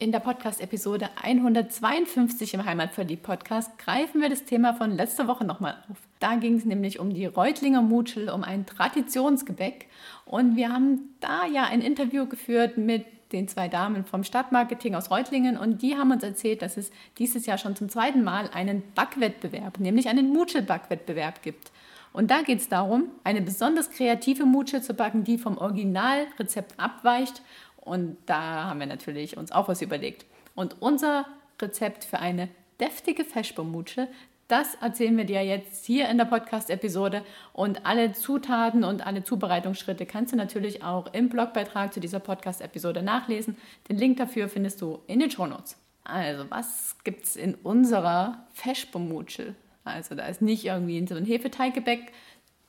[0.00, 5.96] In der Podcast-Episode 152 im Heimatverliebt-Podcast greifen wir das Thema von letzter Woche nochmal auf.
[6.20, 9.88] Da ging es nämlich um die Reutlinger Mutschel, um ein Traditionsgebäck.
[10.24, 15.10] Und wir haben da ja ein Interview geführt mit den zwei Damen vom Stadtmarketing aus
[15.10, 18.84] Reutlingen und die haben uns erzählt, dass es dieses Jahr schon zum zweiten Mal einen
[18.94, 21.72] Backwettbewerb, nämlich einen Mutschel-Backwettbewerb gibt.
[22.12, 27.42] Und da geht es darum, eine besonders kreative Mutsche zu backen, die vom Originalrezept abweicht
[27.88, 30.26] und da haben wir natürlich uns auch was überlegt.
[30.54, 31.26] Und unser
[31.60, 32.48] Rezept für eine
[32.80, 34.08] deftige Feschbaumutsche,
[34.48, 37.22] das erzählen wir dir jetzt hier in der Podcast-Episode.
[37.52, 43.02] Und alle Zutaten und alle Zubereitungsschritte kannst du natürlich auch im Blogbeitrag zu dieser Podcast-Episode
[43.02, 43.58] nachlesen.
[43.90, 45.76] Den Link dafür findest du in den Shownotes.
[46.02, 49.54] Also, was gibt es in unserer Feschbaumutsche?
[49.84, 52.12] Also, da ist nicht irgendwie so ein Hefeteiggebäck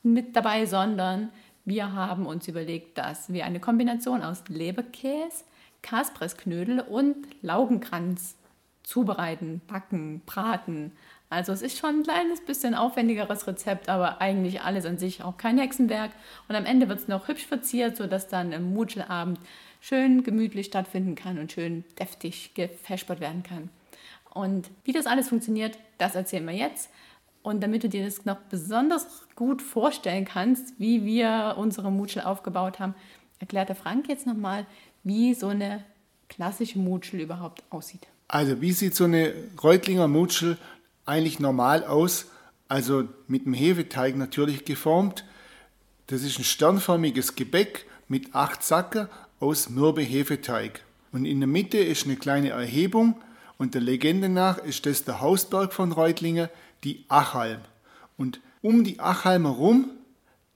[0.03, 1.29] mit dabei, sondern
[1.65, 5.43] wir haben uns überlegt, dass wir eine Kombination aus Leberkäse,
[5.81, 8.35] Kaspressknödel und Laugenkranz
[8.83, 10.91] zubereiten, backen, braten.
[11.29, 15.37] Also es ist schon ein kleines bisschen aufwendigeres Rezept, aber eigentlich alles an sich auch
[15.37, 16.11] kein Hexenwerk.
[16.47, 19.39] Und am Ende wird es noch hübsch verziert, sodass dann im Mutschelabend
[19.79, 23.69] schön gemütlich stattfinden kann und schön deftig gefespert werden kann.
[24.33, 26.89] Und wie das alles funktioniert, das erzählen wir jetzt.
[27.41, 32.79] Und damit du dir das noch besonders gut vorstellen kannst, wie wir unsere Mutschel aufgebaut
[32.79, 32.95] haben,
[33.39, 34.65] erklärt der Frank jetzt nochmal,
[35.03, 35.83] wie so eine
[36.27, 38.07] klassische Mutschel überhaupt aussieht.
[38.27, 40.57] Also wie sieht so eine Reutlinger Mutschel
[41.05, 42.27] eigentlich normal aus?
[42.67, 45.25] Also mit dem Hefeteig natürlich geformt.
[46.07, 50.83] Das ist ein sternförmiges Gebäck mit acht Sacker aus mürbe Hefeteig.
[51.11, 53.15] Und in der Mitte ist eine kleine Erhebung
[53.57, 56.49] und der Legende nach ist das der Hausberg von Reutlingen,
[56.83, 57.61] die Achalm.
[58.17, 59.91] Und um die Achalm herum,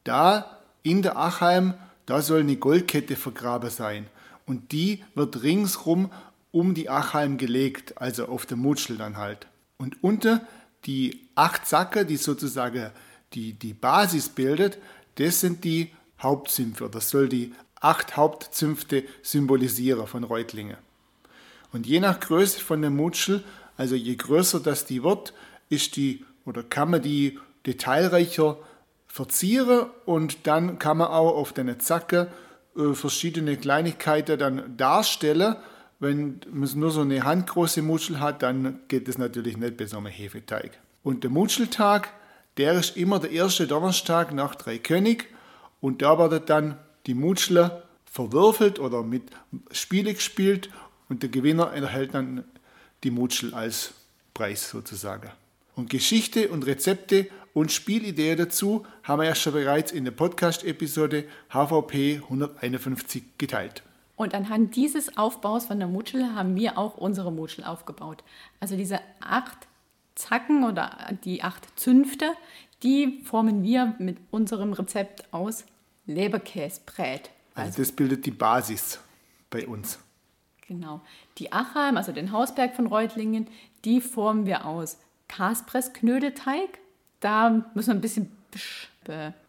[0.04, 1.74] da in der Achalm,
[2.06, 4.08] da soll eine Goldkette vergraben sein.
[4.46, 6.12] Und die wird ringsrum
[6.52, 9.48] um die Achalm gelegt, also auf der Mutschel dann halt.
[9.78, 10.46] Und unter
[10.86, 12.92] die acht Sacker, die sozusagen
[13.34, 14.78] die, die Basis bildet,
[15.16, 15.92] das sind die
[16.22, 16.90] Hauptzümpfe.
[16.90, 20.78] Das soll die acht Hauptzünfte symbolisieren von Reutlingen.
[21.72, 23.44] Und je nach Größe von der Mutschel,
[23.78, 25.34] also je größer das die wird,
[25.74, 28.58] ist die oder kann man die detailreicher
[29.08, 32.30] verzieren und dann kann man auch auf der Zacke
[32.76, 35.56] äh, verschiedene Kleinigkeiten dann darstellen.
[36.00, 39.98] Wenn man nur so eine handgroße Mutschel hat, dann geht es natürlich nicht bei so
[39.98, 40.80] einem Hefeteig.
[41.04, 42.10] Und der Mutscheltag,
[42.58, 45.26] der ist immer der erste Donnerstag nach Dreikönig
[45.80, 49.24] und da wird dann die Mutschler verwürfelt oder mit
[49.72, 50.70] Spiele gespielt
[51.10, 52.44] und der Gewinner erhält dann
[53.04, 53.94] die Mutschel als
[54.34, 55.30] Preis sozusagen.
[55.76, 61.26] Und Geschichte und Rezepte und Spielideen dazu haben wir ja schon bereits in der Podcast-Episode
[61.50, 63.84] HVP 151 geteilt.
[64.16, 68.24] Und anhand dieses Aufbaus von der Mutschel haben wir auch unsere Mutschel aufgebaut.
[68.60, 69.68] Also diese acht
[70.16, 72.32] Zacken oder die acht Zünfte,
[72.84, 75.66] die formen wir mit unserem Rezept aus
[76.06, 77.32] Leberkäsbrät.
[77.56, 79.00] Also, also das bildet die Basis
[79.50, 80.00] bei uns.
[80.68, 81.02] Genau.
[81.40, 83.48] Die Achalm, also den Hausberg von Reutlingen,
[83.86, 84.98] die formen wir aus
[85.28, 86.80] Kaspressknödelteig.
[87.20, 88.32] Da müssen wir ein bisschen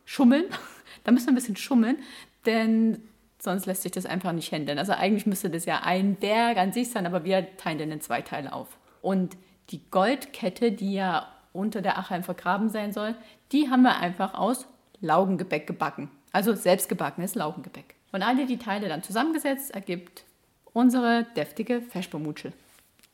[0.04, 0.44] schummeln.
[1.02, 1.98] Da müssen wir ein bisschen schummeln,
[2.46, 3.02] denn
[3.38, 4.78] sonst lässt sich das einfach nicht handeln.
[4.78, 8.00] Also eigentlich müsste das ja ein Berg an sich sein, aber wir teilen den in
[8.00, 8.78] zwei Teile auf.
[9.02, 9.36] Und
[9.68, 13.14] die Goldkette, die ja unter der Achalm vergraben sein soll,
[13.52, 14.66] die haben wir einfach aus
[15.02, 16.10] Laugengebäck gebacken.
[16.32, 17.94] Also selbstgebackenes Laugengebäck.
[18.12, 20.24] Und alle die Teile dann zusammengesetzt ergibt
[20.72, 22.52] unsere deftige Feschbermutschel.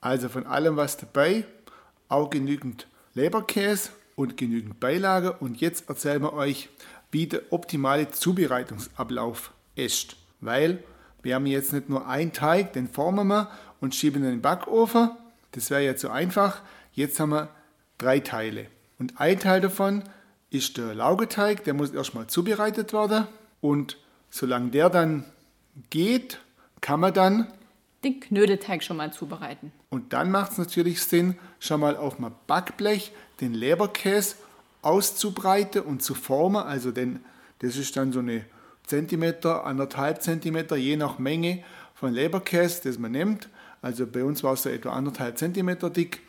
[0.00, 1.44] Also von allem was dabei,
[2.10, 5.32] auch genügend Leberkäse und genügend Beilage.
[5.32, 6.68] Und jetzt erzählen wir euch,
[7.10, 10.16] wie der optimale Zubereitungsablauf ist.
[10.40, 10.82] Weil
[11.22, 15.10] wir haben jetzt nicht nur einen Teig, den formen wir und schieben in den Backofen.
[15.52, 16.62] Das wäre jetzt so einfach.
[16.92, 17.48] Jetzt haben wir
[17.98, 18.66] drei Teile.
[18.98, 20.04] Und ein Teil davon
[20.50, 23.26] ist der Laugeteig, der muss erstmal zubereitet werden.
[23.60, 23.96] Und
[24.30, 25.24] solange der dann
[25.90, 26.40] geht,
[26.80, 27.46] kann man dann
[28.04, 29.72] den Knödelteig schon mal zubereiten.
[29.90, 34.36] Und dann macht es natürlich Sinn, schon mal auf dem Backblech den Leberkäse
[34.82, 36.62] auszubreiten und zu formen.
[36.62, 37.20] Also den,
[37.58, 38.44] das ist dann so eine
[38.86, 41.62] Zentimeter, anderthalb Zentimeter, je nach Menge
[41.94, 43.48] von Leberkäse, das man nimmt.
[43.82, 46.20] Also bei uns war es so etwa anderthalb Zentimeter dick.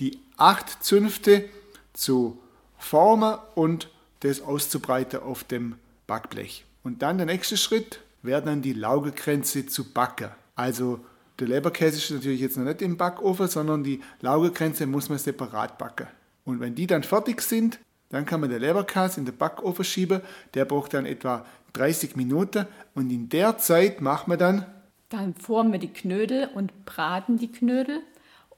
[0.00, 1.48] die acht Zünfte
[1.92, 2.38] zu
[2.78, 6.64] formen und das auszubreiten auf dem Backblech.
[6.82, 10.30] Und dann der nächste Schritt wäre dann die Laugekränze zu backen.
[10.56, 11.00] Also
[11.38, 15.78] der Leberkäse ist natürlich jetzt noch nicht im Backofen, sondern die Laugekränze muss man separat
[15.78, 16.06] backen.
[16.44, 17.78] Und wenn die dann fertig sind,
[18.10, 20.20] dann kann man den Leberkäse in den Backofen schieben.
[20.54, 24.66] Der braucht dann etwa 30 Minuten und in der Zeit machen wir dann.
[25.08, 28.00] Dann formen wir die Knödel und braten die Knödel.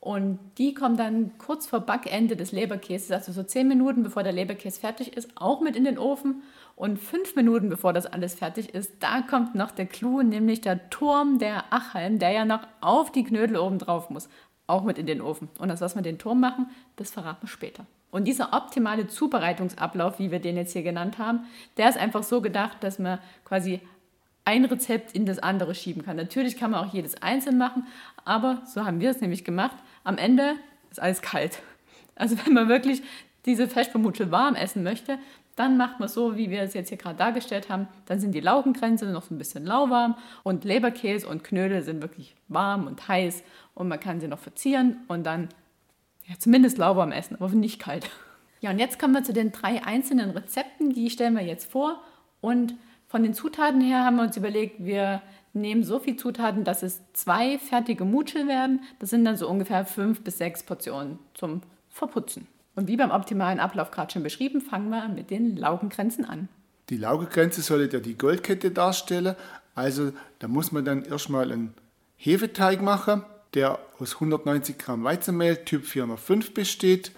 [0.00, 4.32] Und die kommen dann kurz vor Backende des Leberkäses, also so 10 Minuten bevor der
[4.32, 6.43] Leberkäse fertig ist, auch mit in den Ofen.
[6.76, 10.90] Und 5 Minuten bevor das alles fertig ist, da kommt noch der Clou, nämlich der
[10.90, 14.28] Turm der Achalm, der ja noch auf die Knödel oben drauf muss,
[14.67, 15.49] auch mit in den Ofen.
[15.58, 17.87] Und das, was wir den Turm machen, das verraten wir später.
[18.11, 21.46] Und dieser optimale Zubereitungsablauf, wie wir den jetzt hier genannt haben,
[21.78, 23.81] der ist einfach so gedacht, dass man quasi
[24.44, 26.17] ein Rezept in das andere schieben kann.
[26.17, 27.87] Natürlich kann man auch jedes einzeln machen,
[28.25, 29.76] aber so haben wir es nämlich gemacht.
[30.05, 30.55] Am Ende
[30.90, 31.62] ist alles kalt.
[32.14, 33.02] Also wenn man wirklich
[33.44, 35.19] diese Fleischvermutsche warm essen möchte,
[35.56, 37.88] dann macht man so, wie wir es jetzt hier gerade dargestellt haben.
[38.05, 42.37] Dann sind die Laugenkränze noch so ein bisschen lauwarm und Leberkäse und Knödel sind wirklich
[42.49, 43.43] warm und heiß
[43.75, 45.49] und man kann sie noch verzieren und dann
[46.26, 48.08] ja, zumindest lauwarm essen, aber nicht kalt.
[48.61, 52.02] Ja, und jetzt kommen wir zu den drei einzelnen Rezepten, die stellen wir jetzt vor.
[52.41, 52.75] Und
[53.06, 57.00] von den Zutaten her haben wir uns überlegt, wir nehmen so viel Zutaten, dass es
[57.12, 58.81] zwei fertige Mutschel werden.
[58.99, 62.47] Das sind dann so ungefähr fünf bis sechs Portionen zum Verputzen.
[62.76, 66.49] Und wie beim optimalen Ablauf gerade schon beschrieben, fangen wir mit den Laugenkränzen an.
[66.90, 69.34] Die Laugengrenze soll ja die Goldkette darstellen.
[69.75, 71.75] Also da muss man dann erstmal einen
[72.17, 73.25] Hefeteig machen
[73.56, 77.11] der aus 190 Gramm Weizenmehl Typ 405 besteht,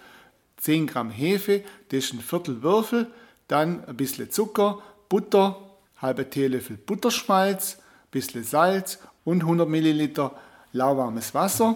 [0.57, 3.07] 10 Gramm Hefe, das ist ein Viertel Würfel,
[3.49, 4.79] dann ein bisschen Zucker,
[5.09, 5.57] Butter,
[6.01, 10.33] halber Teelöffel Butterschmalz, ein bisschen Salz und 100 Milliliter
[10.71, 11.75] lauwarmes Wasser.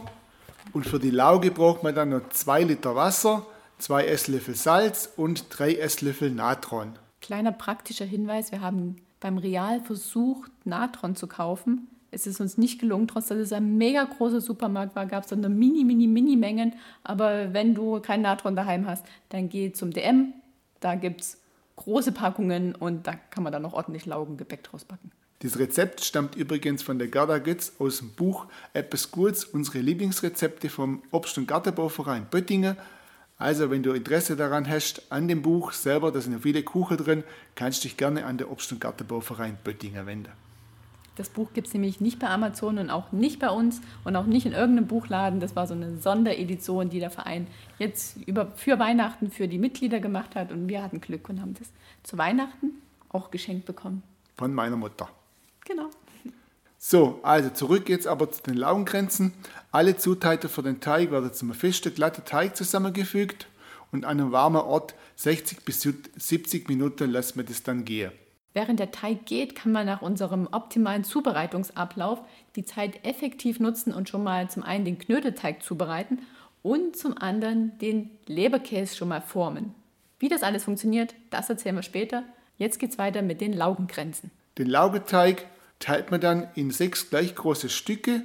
[0.72, 3.46] Und für die Lauge braucht man dann noch 2 Liter Wasser,
[3.84, 6.94] 2 Esslöffel Salz und 3 Esslöffel Natron.
[7.20, 11.90] Kleiner praktischer Hinweis, wir haben beim Real versucht, Natron zu kaufen.
[12.10, 15.32] Es ist uns nicht gelungen, trotz dass es ein mega großer Supermarkt war, gab es
[15.32, 16.76] dann nur mini, mini, mini Mengen.
[17.04, 20.32] Aber wenn du kein Natron daheim hast, dann geh zum DM.
[20.80, 21.42] Da gibt es
[21.76, 25.12] große Packungen und da kann man dann noch ordentlich Laugengebäck draus backen.
[25.40, 30.70] Das Rezept stammt übrigens von der Gerda Götz aus dem Buch Etwas Gutes, unsere Lieblingsrezepte
[30.70, 32.78] vom Obst- und Gartenbauverein Böttingen.
[33.44, 36.96] Also, wenn du Interesse daran hast, an dem Buch selber, da sind ja viele Kuchen
[36.96, 37.26] drin,
[37.56, 40.32] kannst du dich gerne an den Obst- und Gartenbauverein Böttingen wenden.
[41.18, 44.28] Das Buch gibt es nämlich nicht bei Amazon und auch nicht bei uns und auch
[44.28, 45.42] nicht in irgendeinem Buchladen.
[45.42, 47.48] Das war so eine Sonderedition, die der Verein
[47.80, 50.54] jetzt über, für Weihnachten für die Mitglieder gemacht hat.
[50.54, 51.68] Und wir hatten Glück und haben das
[52.04, 54.04] zu Weihnachten auch geschenkt bekommen.
[54.38, 55.10] Von meiner Mutter.
[55.66, 55.90] Genau.
[56.86, 59.34] So, also zurück jetzt aber zu den Laugengrenzen.
[59.72, 63.48] Alle Zutaten für den Teig werden zum festen, glatten Teig zusammengefügt
[63.94, 68.12] und an einem warmen Ort 60 bis 70 Minuten lässt man das dann gehen.
[68.52, 72.20] Während der Teig geht, kann man nach unserem optimalen Zubereitungsablauf
[72.58, 76.20] die Zeit effektiv nutzen und schon mal zum einen den Knödelteig zubereiten
[76.64, 79.74] und zum anderen den Leberkäse schon mal formen.
[80.20, 82.24] Wie das alles funktioniert, das erzählen wir später.
[82.58, 84.32] Jetzt geht es weiter mit den Laugengrenzen.
[84.58, 85.46] Den Laugeteig
[85.80, 88.24] teilt man dann in sechs gleich große Stücke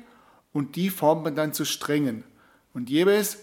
[0.52, 2.24] und die formt man dann zu Strängen.
[2.74, 3.38] Und jeweils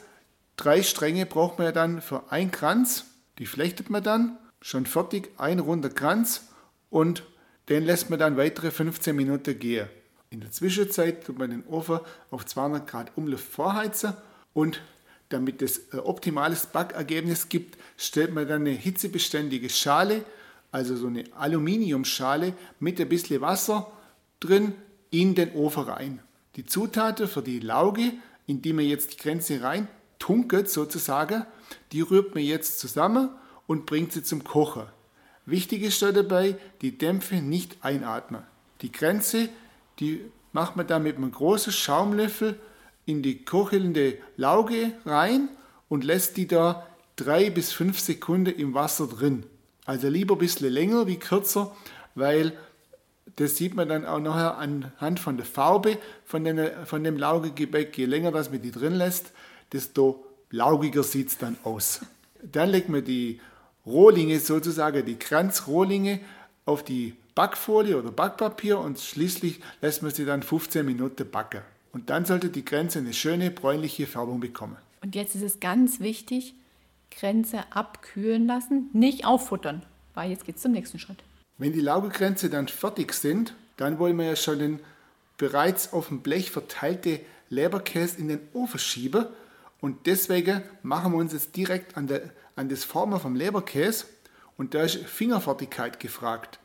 [0.57, 3.05] drei Stränge braucht man ja dann für einen Kranz.
[3.39, 4.37] Die flechtet man dann.
[4.61, 6.47] Schon fertig, ein runder Kranz
[6.89, 7.23] und
[7.69, 9.87] den lässt man dann weitere 15 Minuten gehen.
[10.29, 11.99] In der Zwischenzeit tut man den Ofen
[12.31, 14.13] auf 200 Grad Umluft vorheizen
[14.53, 14.81] und
[15.29, 20.23] damit es optimales Backergebnis gibt, stellt man dann eine hitzebeständige Schale,
[20.71, 23.91] also so eine Aluminiumschale mit ein bisschen Wasser
[24.39, 24.73] drin
[25.11, 26.21] in den Ofen rein.
[26.55, 28.13] Die Zutaten für die Lauge,
[28.47, 29.87] in die man jetzt die Grenze rein
[30.19, 31.45] tunkelt sozusagen,
[31.91, 33.29] die rührt man jetzt zusammen
[33.67, 34.83] und bringt sie zum Kochen.
[35.45, 38.41] Wichtig ist dabei, die Dämpfe nicht einatmen.
[38.81, 39.49] Die Grenze,
[39.99, 42.59] die macht man dann mit einem großen Schaumlöffel
[43.05, 45.49] in die kochelnde Lauge rein
[45.89, 49.45] und lässt die da drei bis fünf Sekunden im Wasser drin.
[49.85, 51.75] Also lieber ein bisschen länger wie kürzer,
[52.15, 52.57] weil
[53.35, 57.97] das sieht man dann auch nachher anhand von der Farbe von, den, von dem Laugegebäck.
[57.97, 59.31] Je länger das man die drin lässt,
[59.71, 62.01] desto laugiger sieht es dann aus.
[62.41, 63.41] Dann legt man die
[63.85, 66.19] Rohlinge sozusagen, die Kranzrohlinge
[66.65, 71.61] auf die Backfolie oder Backpapier und schließlich lässt man sie dann 15 Minuten backen.
[71.91, 74.77] Und dann sollte die Grenze eine schöne bräunliche Färbung bekommen.
[75.01, 76.55] Und jetzt ist es ganz wichtig,
[77.11, 81.23] Grenze abkühlen lassen, nicht auffuttern, weil jetzt geht es zum nächsten Schritt.
[81.57, 84.79] Wenn die Laugegrenze dann fertig sind, dann wollen wir ja schon den
[85.37, 87.19] bereits auf dem Blech verteilte
[87.49, 89.25] Leberkäse in den Ofen schieben
[89.81, 92.21] Und deswegen machen wir uns jetzt direkt an, der,
[92.55, 94.05] an das Formen vom Leberkäse
[94.57, 96.59] und da ist Fingerfertigkeit gefragt.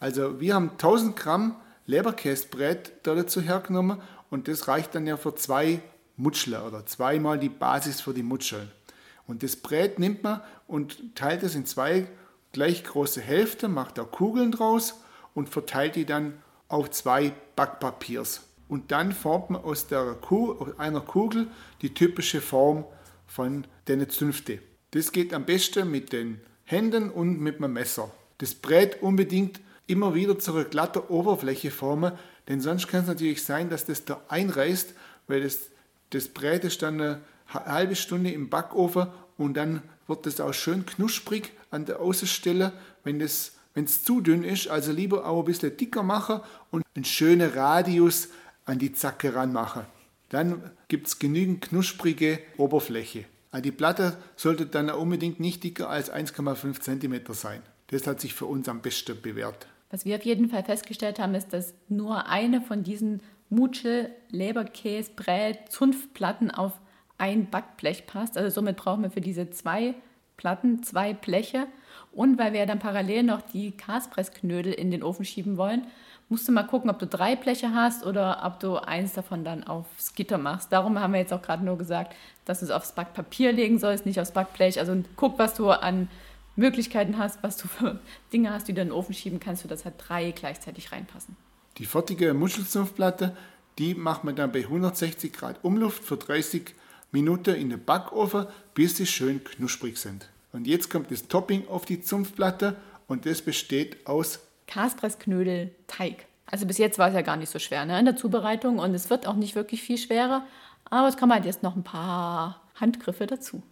[0.00, 5.80] Also wir haben 1000 Gramm Leberkäsebrät dazu hergenommen und das reicht dann ja für zwei
[6.16, 8.70] Mutschler oder zweimal die Basis für die Mutscheln.
[9.26, 12.06] Und das Brät nimmt man und teilt es in zwei
[12.52, 15.00] gleich große Hälften, macht da Kugeln draus
[15.34, 16.34] und verteilt die dann
[16.68, 18.42] auf zwei Backpapiers.
[18.68, 21.48] Und dann formt man aus, der Kuh, aus einer Kugel
[21.82, 22.84] die typische Form
[23.26, 24.60] von den Zünfte.
[24.92, 28.10] Das geht am besten mit den Händen und mit dem Messer.
[28.38, 32.12] Das Brät unbedingt immer wieder zu einer glatten Oberfläche formen,
[32.48, 34.94] denn sonst kann es natürlich sein, dass das da einreißt,
[35.28, 35.70] weil das,
[36.10, 40.86] das Brät ist dann eine halbe Stunde im Backofen und dann wird das auch schön
[40.86, 42.72] knusprig an der Außenstelle,
[43.04, 46.40] wenn es wenn es zu dünn ist, also lieber auch ein bisschen dicker machen
[46.70, 48.28] und einen schönen Radius
[48.64, 49.84] an die Zacke ranmachen.
[50.28, 53.24] Dann gibt es genügend knusprige Oberfläche.
[53.50, 57.62] Also die Platte sollte dann unbedingt nicht dicker als 1,5 cm sein.
[57.88, 59.66] Das hat sich für uns am besten bewährt.
[59.90, 65.10] Was wir auf jeden Fall festgestellt haben, ist, dass nur eine von diesen Mutschel, Leberkäse,
[65.14, 66.72] Brät, Zunftplatten auf
[67.18, 68.36] ein Backblech passt.
[68.36, 69.94] Also somit brauchen wir für diese zwei
[70.36, 71.66] Platten zwei Bleche.
[72.12, 75.86] Und weil wir dann parallel noch die Kaspressknödel in den Ofen schieben wollen,
[76.28, 79.64] musst du mal gucken, ob du drei Bleche hast oder ob du eins davon dann
[79.64, 80.72] aufs Gitter machst.
[80.72, 84.06] Darum haben wir jetzt auch gerade nur gesagt, dass du es aufs Backpapier legen sollst,
[84.06, 84.78] nicht aufs Backblech.
[84.78, 86.08] Also guck, was du an
[86.56, 88.00] Möglichkeiten hast, was du für
[88.32, 91.36] Dinge hast, die du in den Ofen schieben kannst, sodass halt drei gleichzeitig reinpassen.
[91.78, 93.36] Die fertige Muschelzunftplatte,
[93.78, 96.74] die macht man dann bei 160 Grad Umluft für 30
[97.12, 100.28] Minuten in den Backofen, bis sie schön knusprig sind.
[100.52, 102.76] Und jetzt kommt das Topping auf die Zunftplatte
[103.06, 106.26] und das besteht aus Kaspressknödel Teig.
[106.46, 108.94] Also bis jetzt war es ja gar nicht so schwer ne, in der Zubereitung und
[108.94, 110.44] es wird auch nicht wirklich viel schwerer,
[110.90, 113.62] aber es kommen halt jetzt noch ein paar Handgriffe dazu.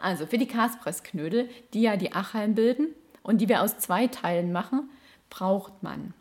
[0.00, 2.88] Also für die Kaspressknödel, die ja die Achalm bilden
[3.22, 4.90] und die wir aus zwei Teilen machen,
[5.28, 6.14] braucht man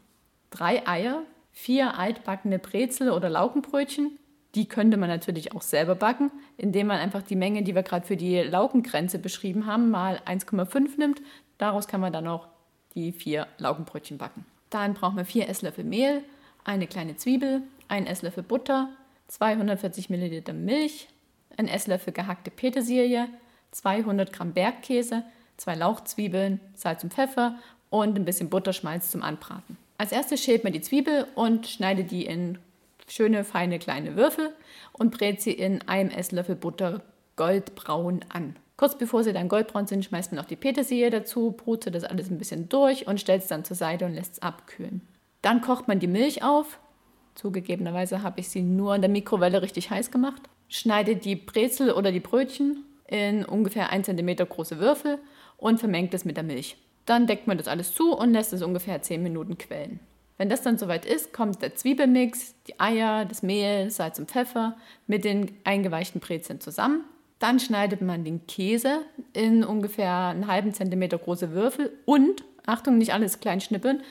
[0.51, 4.18] drei Eier, vier altbackene Brezel oder Laugenbrötchen.
[4.55, 8.05] Die könnte man natürlich auch selber backen, indem man einfach die Menge, die wir gerade
[8.05, 11.21] für die Laukengrenze beschrieben haben, mal 1,5 nimmt.
[11.57, 12.47] Daraus kann man dann auch
[12.95, 14.45] die vier Laugenbrötchen backen.
[14.69, 16.23] Dann brauchen wir vier Esslöffel Mehl,
[16.63, 18.89] eine kleine Zwiebel, ein Esslöffel Butter,
[19.27, 21.07] 240 Milliliter Milch,
[21.57, 23.27] ein Esslöffel gehackte Petersilie,
[23.71, 25.23] 200 Gramm Bergkäse,
[25.57, 27.55] zwei Lauchzwiebeln, Salz und Pfeffer
[27.89, 29.77] und ein bisschen Butterschmalz zum Anbraten.
[29.97, 32.57] Als erstes schält man die Zwiebel und schneidet die in
[33.11, 34.53] schöne, feine kleine Würfel
[34.93, 37.01] und brät sie in einem Esslöffel Butter
[37.35, 38.55] goldbraun an.
[38.77, 42.29] Kurz bevor sie dann goldbraun sind, schmeißt man noch die Petersilie dazu, brutet das alles
[42.29, 45.01] ein bisschen durch und stellt es dann zur Seite und lässt es abkühlen.
[45.41, 46.79] Dann kocht man die Milch auf.
[47.35, 50.43] Zugegebenerweise habe ich sie nur in der Mikrowelle richtig heiß gemacht.
[50.67, 55.19] Schneidet die Brezel oder die Brötchen in ungefähr 1 cm große Würfel
[55.57, 56.77] und vermengt es mit der Milch.
[57.05, 59.99] Dann deckt man das alles zu und lässt es ungefähr 10 Minuten quellen.
[60.39, 64.75] Wenn das dann soweit ist, kommt der Zwiebelmix, die Eier, das Mehl, Salz und Pfeffer
[65.05, 67.03] mit den eingeweichten Brezeln zusammen
[67.39, 73.13] dann schneidet man den Käse in ungefähr einen halben Zentimeter große Würfel und, Achtung, nicht
[73.13, 74.03] alles klein schnippeln,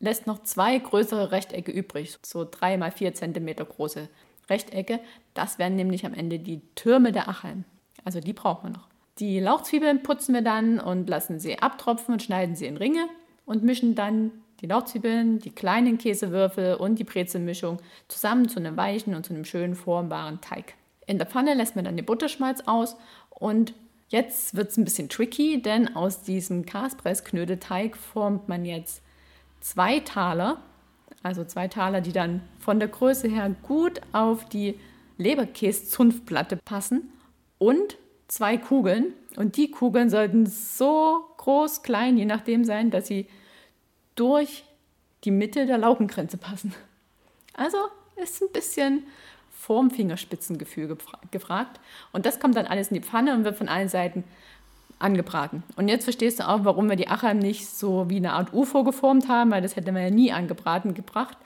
[0.00, 4.08] lässt noch zwei größere Rechtecke übrig, so drei mal vier Zentimeter große
[4.48, 5.00] Rechtecke.
[5.34, 7.64] Das wären nämlich am Ende die Türme der Acheln.
[8.04, 8.88] Also die brauchen wir noch.
[9.18, 13.08] Die Lauchzwiebeln putzen wir dann und lassen sie abtropfen und schneiden sie in Ringe
[13.44, 19.14] und mischen dann die Lauchzwiebeln, die kleinen Käsewürfel und die Brezelmischung zusammen zu einem weichen
[19.14, 20.74] und zu einem schönen formbaren Teig.
[21.06, 22.96] In der Pfanne lässt man dann den Butterschmalz aus
[23.30, 23.74] und
[24.08, 29.02] jetzt wird es ein bisschen tricky, denn aus diesem Kaspressknödelteig formt man jetzt
[29.60, 30.58] zwei Taler,
[31.22, 34.78] also zwei Taler, die dann von der Größe her gut auf die
[35.18, 37.10] Leberkäszunftplatte passen
[37.58, 37.98] und
[38.28, 39.12] zwei Kugeln.
[39.36, 43.26] Und die Kugeln sollten so groß, klein, je nachdem sein, dass sie
[44.16, 44.64] durch
[45.24, 46.74] die Mitte der Laukengrenze passen.
[47.54, 47.78] Also
[48.16, 49.06] ist ein bisschen
[49.50, 50.96] vorm Fingerspitzengefühl
[51.30, 51.80] gefragt.
[52.12, 54.24] Und das kommt dann alles in die Pfanne und wird von allen Seiten
[54.98, 55.62] angebraten.
[55.76, 58.84] Und jetzt verstehst du auch, warum wir die Achalm nicht so wie eine Art UFO
[58.84, 61.36] geformt haben, weil das hätte man ja nie angebraten gebracht.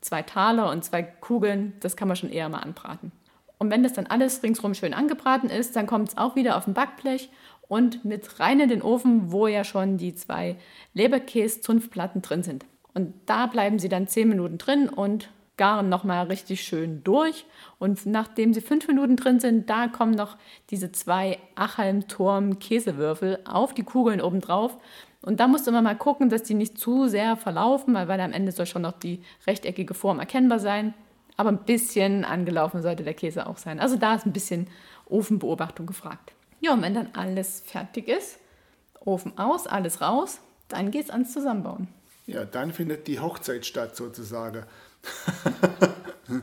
[0.00, 3.12] Zwei Taler und zwei Kugeln, das kann man schon eher mal anbraten.
[3.58, 6.66] Und wenn das dann alles ringsrum schön angebraten ist, dann kommt es auch wieder auf
[6.66, 7.30] ein Backblech
[7.68, 10.56] und mit rein in den Ofen, wo ja schon die zwei
[10.94, 12.64] Leberkäse-Zunftplatten drin sind.
[12.94, 17.44] Und da bleiben sie dann zehn Minuten drin und garen nochmal richtig schön durch.
[17.78, 20.36] Und nachdem sie fünf Minuten drin sind, da kommen noch
[20.70, 24.76] diese zwei Achalm-Turm-Käsewürfel auf die Kugeln oben drauf.
[25.22, 28.32] Und da musst du immer mal gucken, dass die nicht zu sehr verlaufen, weil am
[28.32, 30.94] Ende soll schon noch die rechteckige Form erkennbar sein.
[31.36, 33.80] Aber ein bisschen angelaufen sollte der Käse auch sein.
[33.80, 34.68] Also da ist ein bisschen
[35.06, 36.32] Ofenbeobachtung gefragt.
[36.60, 38.38] Ja, und wenn dann alles fertig ist,
[39.04, 41.88] Ofen aus, alles raus, dann geht es ans Zusammenbauen.
[42.26, 44.64] Ja, dann findet die Hochzeit statt sozusagen.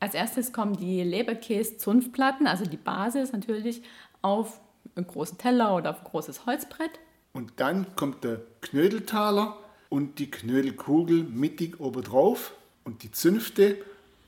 [0.00, 3.82] Als erstes kommen die Leberkäse-Zunftplatten, also die Basis natürlich,
[4.22, 4.60] auf
[4.94, 6.90] einen großen Teller oder auf ein großes Holzbrett.
[7.32, 9.56] Und dann kommt der Knödeltaler
[9.88, 12.52] und die Knödelkugel mittig oben drauf.
[12.84, 13.78] Und die Zünfte,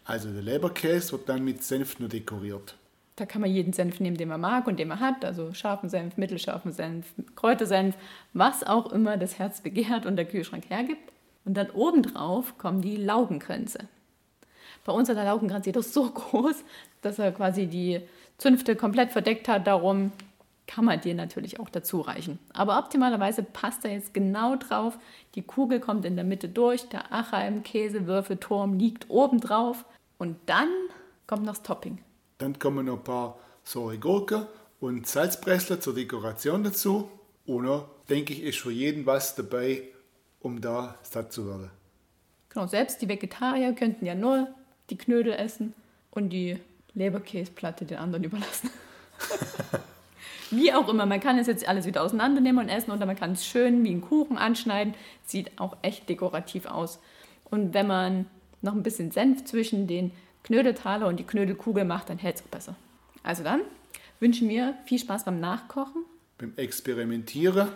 [0.05, 2.76] also der Leberkäse, wird dann mit Senf nur dekoriert.
[3.21, 5.27] Da kann man jeden Senf nehmen, den man mag und den man hat.
[5.27, 7.95] Also scharfen Senf, mittelscharfen Senf, Kräutersenf,
[8.33, 11.12] was auch immer das Herz begehrt und der Kühlschrank hergibt.
[11.45, 13.81] Und dann obendrauf kommen die Laugenkränze.
[14.87, 16.65] Bei uns ist der Laugenkranz jedoch so groß,
[17.03, 18.00] dass er quasi die
[18.39, 19.67] Zünfte komplett verdeckt hat.
[19.67, 20.12] Darum
[20.67, 22.39] kann man den natürlich auch dazu reichen.
[22.55, 24.99] Aber optimalerweise passt er jetzt genau drauf.
[25.35, 29.85] Die Kugel kommt in der Mitte durch, der Acher Käsewürfelturm liegt oben drauf
[30.17, 30.71] und dann
[31.27, 31.99] kommt noch das Topping.
[32.41, 34.49] Dann kommen noch ein paar saure Gurke
[34.81, 37.11] und Salzpressler zur Dekoration dazu.
[37.45, 37.69] Und
[38.09, 39.83] denke ich, ist für jeden was dabei,
[40.41, 41.71] um da satt zu werden.
[42.49, 44.49] Genau, selbst die Vegetarier könnten ja nur
[44.89, 45.75] die Knödel essen
[46.11, 46.59] und die
[46.95, 48.71] Leberkäseplatte den anderen überlassen.
[50.51, 53.33] wie auch immer, man kann es jetzt alles wieder auseinandernehmen und essen oder man kann
[53.33, 54.95] es schön wie einen Kuchen anschneiden.
[55.25, 57.01] Sieht auch echt dekorativ aus.
[57.45, 58.27] Und wenn man
[58.63, 60.13] noch ein bisschen Senf zwischen den
[60.45, 62.77] Knödeltaler und die Knödelkugel macht, dann hält es auch besser.
[63.23, 63.63] Also dann
[64.21, 66.05] wünschen wir viel Spaß beim Nachkochen.
[66.39, 67.69] Beim Experimentieren.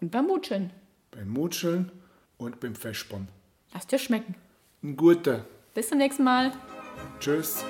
[0.00, 0.70] Und beim Mutscheln.
[1.10, 1.90] Beim Mutscheln
[2.38, 3.28] und beim Festsparen.
[3.72, 4.34] Lass dir schmecken.
[4.82, 5.44] Ein guter.
[5.74, 6.52] Bis zum nächsten Mal.
[7.20, 7.64] Tschüss.